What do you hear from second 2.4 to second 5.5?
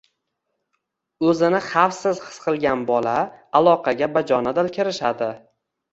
qilgan bola aloqaga bajonidil kirishadi.